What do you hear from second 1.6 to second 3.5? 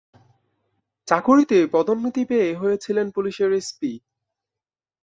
পদোন্নতি পেয়ে হয়েছিলেন পুলিশের